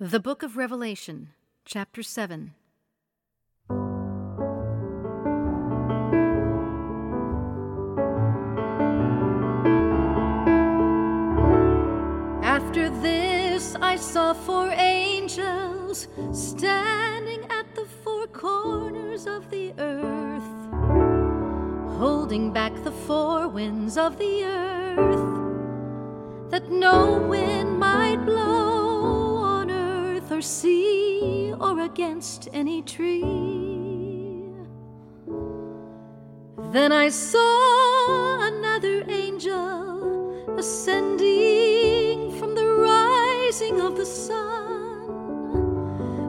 The 0.00 0.20
Book 0.20 0.44
of 0.44 0.56
Revelation, 0.56 1.30
Chapter 1.64 2.04
7. 2.04 2.54
After 12.44 12.88
this, 13.00 13.74
I 13.82 13.96
saw 13.96 14.34
four 14.34 14.70
angels 14.70 16.06
standing 16.30 17.42
at 17.50 17.74
the 17.74 17.84
four 18.04 18.28
corners 18.28 19.26
of 19.26 19.50
the 19.50 19.72
earth, 19.78 20.42
holding 21.98 22.52
back 22.52 22.72
the 22.84 22.92
four 22.92 23.48
winds 23.48 23.98
of 23.98 24.16
the 24.16 24.44
earth, 24.44 25.30
that 26.52 26.70
no 26.70 27.18
wind 27.18 27.80
might 27.80 28.24
blow 28.24 28.67
or 30.38 30.42
sea 30.42 31.52
or 31.58 31.80
against 31.80 32.48
any 32.52 32.80
tree. 32.80 33.24
Then 36.70 36.92
I 36.92 37.08
saw 37.08 38.46
another 38.46 39.02
angel 39.08 40.56
ascending 40.56 42.38
from 42.38 42.54
the 42.54 42.68
rising 42.68 43.80
of 43.80 43.96
the 43.96 44.06
sun 44.06 45.08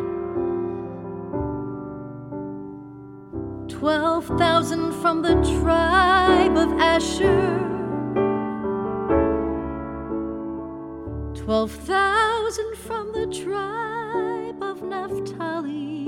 Twelve 3.68 4.26
thousand 4.26 4.92
from 4.94 5.22
the 5.22 5.36
tribe 5.62 6.56
of 6.56 6.72
Asher. 6.80 7.75
Twelve 11.46 11.70
thousand 11.70 12.76
from 12.76 13.12
the 13.12 13.26
tribe 13.28 14.60
of 14.60 14.82
Naphtali. 14.82 16.06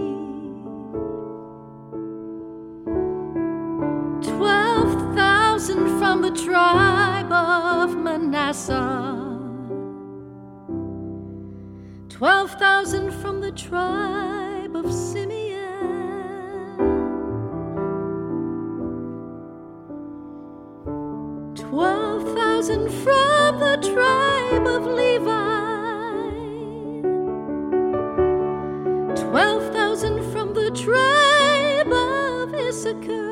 Twelve 4.21 5.15
thousand 5.15 6.01
from 6.01 6.23
the 6.23 6.33
tribe 6.33 7.31
of 7.31 7.97
Manasseh. 7.97 9.39
Twelve 12.09 12.51
thousand 12.59 13.13
from 13.13 13.41
the 13.41 13.53
tribe 13.53 13.98
Thousand 22.69 22.91
from 23.03 23.61
the 23.61 23.77
tribe 23.95 24.67
of 24.67 24.85
Levi. 24.85 25.31
Twelve 29.17 29.73
thousand 29.73 30.31
from 30.31 30.53
the 30.53 30.71
tribe 30.73 31.91
of 31.91 32.53
Issachar. 32.53 33.25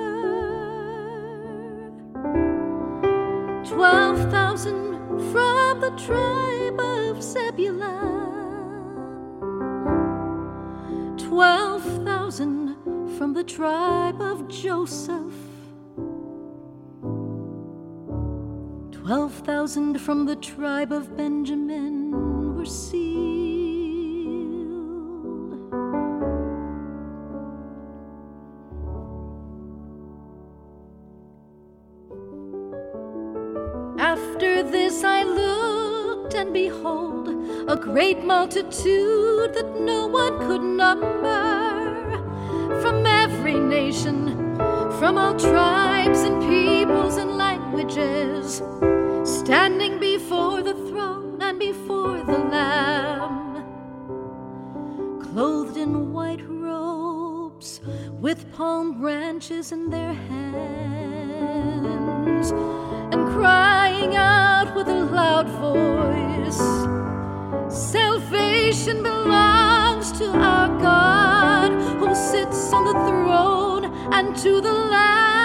Twelve 3.69 4.31
thousand 4.31 4.97
from 5.31 5.81
the 5.83 5.91
tribe 5.99 6.81
of 6.81 7.23
Zebulun. 7.23 7.99
Twelve 11.19 11.85
thousand 12.07 12.75
from 13.19 13.35
the 13.35 13.45
tribe 13.45 14.23
of 14.23 14.49
Joseph. 14.49 15.46
Twelve 19.07 19.35
thousand 19.47 20.01
from 20.01 20.27
the 20.27 20.35
tribe 20.35 20.91
of 20.91 21.17
Benjamin 21.17 22.57
were 22.57 22.65
sealed. 22.65 23.07
After 34.01 34.65
this 34.65 35.05
I 35.05 35.23
looked, 35.23 36.35
and 36.35 36.53
behold, 36.53 37.29
a 37.69 37.77
great 37.77 38.25
multitude 38.25 39.55
that 39.55 39.81
no 39.81 40.09
one 40.09 40.41
could 40.49 40.63
number, 40.63 42.19
from 42.83 43.07
every 43.07 43.55
nation, 43.55 44.57
from 44.99 45.17
all 45.17 45.37
tribes 45.39 46.23
and 46.23 46.43
peoples 46.43 47.19
and 47.19 47.37
languages, 47.39 48.63
standing 49.27 49.99
before 49.99 50.63
the 50.63 50.75
throne 50.89 51.43
and 51.43 51.59
before 51.59 52.23
the 52.23 52.39
Lamb, 52.39 53.65
clothed 55.21 55.77
in 55.77 56.13
white 56.13 56.49
robes, 56.49 57.81
with 58.21 58.53
palm 58.53 59.01
branches 59.01 59.73
in 59.73 59.91
their 59.91 60.15
hands, 60.15 60.53
and 63.13 63.27
crying 63.29 64.15
out 64.15 64.73
with 64.77 64.87
a 64.89 65.05
loud 65.05 65.49
voice. 65.49 66.63
Salvation 67.69 69.03
belongs 69.03 70.13
to 70.13 70.31
our 70.31 70.69
God 70.81 71.73
who 71.99 72.15
sits 72.15 72.73
on 72.73 72.85
the 72.85 72.93
throne 72.93 73.85
and 74.13 74.37
to 74.37 74.61
the 74.61 74.73
Lamb. 74.73 75.36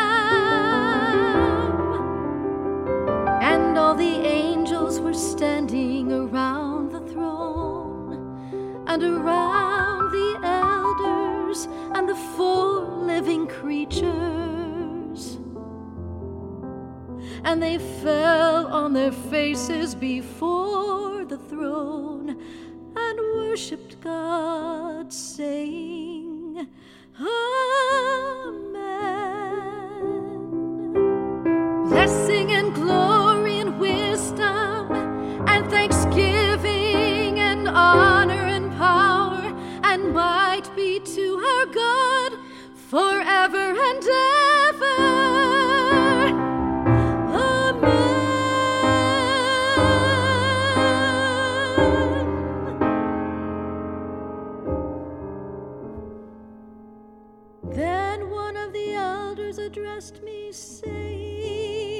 Standing 5.21 6.11
around 6.11 6.91
the 6.91 6.99
throne 7.11 8.83
and 8.87 9.03
around 9.03 10.11
the 10.11 10.39
elders 10.43 11.67
and 11.93 12.09
the 12.09 12.15
four 12.35 12.81
living 12.81 13.45
creatures. 13.47 15.37
And 17.43 17.61
they 17.61 17.77
fell 17.77 18.65
on 18.67 18.93
their 18.93 19.11
faces 19.11 19.93
before 19.93 21.23
the 21.25 21.37
throne 21.37 22.29
and 22.95 23.19
worshiped 23.35 24.01
God, 24.01 25.13
saying, 25.13 26.20
be 40.75 40.99
to 40.99 41.37
our 41.37 41.65
God 41.67 42.33
forever 42.75 43.75
and 43.89 44.03
ever. 44.69 44.97
Amen. 47.33 48.11
others 59.51 59.57
addressed 59.57 60.21
me, 60.23 60.51
saying, 60.51 61.91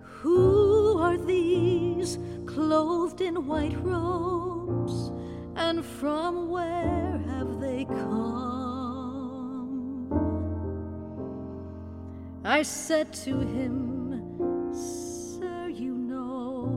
Who 0.00 0.98
are 0.98 1.16
these 1.16 2.18
clothed 2.46 3.20
in 3.20 3.46
white 3.46 3.76
robes, 3.82 5.03
and 5.64 5.82
from 5.82 6.50
where 6.50 7.18
have 7.30 7.58
they 7.58 7.86
come? 7.86 8.52
I 12.44 12.60
said 12.62 13.14
to 13.24 13.40
him, 13.40 14.70
Sir, 14.74 15.68
you 15.68 15.94
know. 15.94 16.68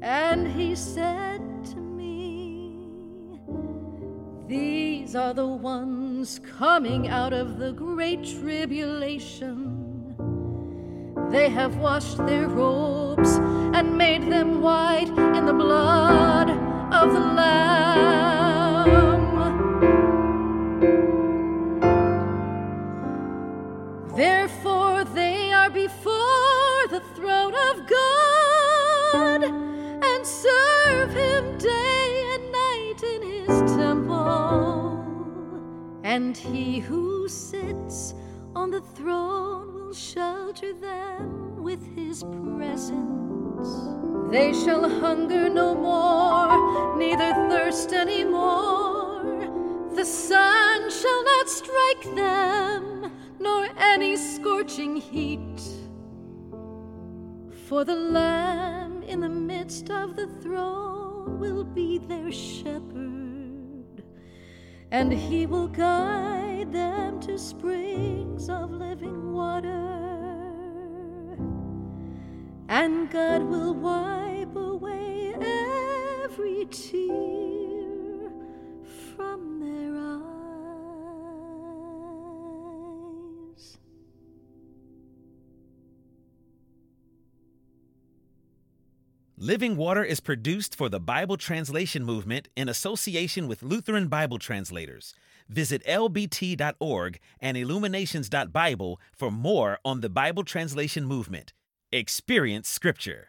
And 0.00 0.48
he 0.48 0.74
said 0.74 1.42
to 1.72 1.76
me, 1.76 2.78
These 4.48 5.14
are 5.14 5.34
the 5.34 5.46
ones 5.46 6.40
coming 6.58 7.08
out 7.08 7.34
of 7.34 7.58
the 7.58 7.72
great 7.72 8.24
tribulation. 8.24 10.16
They 11.30 11.50
have 11.50 11.76
washed 11.76 12.16
their 12.26 12.48
robes 12.48 13.38
and 13.76 13.98
made 13.98 14.22
them 14.32 14.62
white 14.62 15.08
in 15.36 15.44
the 15.44 15.52
blood 15.52 16.48
of 16.48 17.12
the 17.12 17.20
Lamb. 17.20 18.86
Therefore, 24.16 25.04
they 25.04 25.52
are 25.52 25.68
before 25.68 26.88
the 26.88 27.02
throne 27.14 27.54
of 27.68 27.86
God 27.86 29.42
and 29.44 30.26
serve 30.26 31.12
Him 31.12 31.58
day 31.58 32.24
and 32.32 32.50
night 32.50 33.02
in 33.14 33.22
His 33.30 33.72
temple. 33.76 35.04
And 36.02 36.34
He 36.34 36.78
who 36.78 37.28
sits 37.28 38.14
on 38.54 38.70
the 38.70 38.80
throne 38.80 39.74
will 39.74 39.92
shelter 39.92 40.72
them 40.72 41.62
with 41.62 41.94
His 41.94 42.22
presence. 42.22 43.35
They 44.30 44.52
shall 44.52 44.88
hunger 44.88 45.48
no 45.48 45.74
more, 45.74 46.96
neither 46.98 47.32
thirst 47.48 47.92
any 47.92 48.24
more. 48.24 49.22
The 49.94 50.04
sun 50.04 50.90
shall 50.90 51.24
not 51.24 51.48
strike 51.48 52.14
them, 52.14 53.12
nor 53.38 53.68
any 53.78 54.16
scorching 54.16 54.96
heat. 54.96 55.60
For 57.68 57.84
the 57.84 57.94
Lamb 57.94 59.02
in 59.04 59.20
the 59.20 59.28
midst 59.28 59.90
of 59.90 60.16
the 60.16 60.26
throne 60.42 61.38
will 61.38 61.64
be 61.64 61.98
their 61.98 62.30
shepherd, 62.30 64.04
and 64.90 65.12
he 65.12 65.46
will 65.46 65.68
guide 65.68 66.72
them 66.72 67.20
to 67.20 67.38
springs 67.38 68.48
of 68.48 68.70
living 68.70 69.32
water. 69.32 70.05
And 72.68 73.08
God 73.10 73.44
will 73.44 73.74
wipe 73.74 74.56
away 74.56 75.34
every 75.34 76.66
tear 76.66 78.30
from 79.14 79.60
their 79.60 79.94
eyes. 83.54 83.78
Living 89.38 89.76
Water 89.76 90.02
is 90.02 90.18
produced 90.18 90.74
for 90.74 90.88
the 90.88 90.98
Bible 90.98 91.36
Translation 91.36 92.04
Movement 92.04 92.48
in 92.56 92.68
association 92.68 93.46
with 93.46 93.62
Lutheran 93.62 94.08
Bible 94.08 94.38
Translators. 94.40 95.14
Visit 95.48 95.84
lbt.org 95.84 97.20
and 97.40 97.56
illuminations.bible 97.56 99.00
for 99.12 99.30
more 99.30 99.78
on 99.84 100.00
the 100.00 100.08
Bible 100.08 100.42
Translation 100.42 101.04
Movement. 101.04 101.52
Experience 101.92 102.68
Scripture. 102.68 103.28